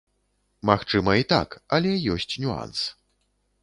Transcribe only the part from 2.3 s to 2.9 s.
нюанс.